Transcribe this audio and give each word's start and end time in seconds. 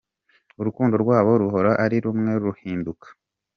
Urukundo 0.59 0.95
rwabo 1.03 1.31
ruhora 1.41 1.71
ari 1.83 1.97
rumwe 2.03 2.31
rudahinduka. 2.41 3.07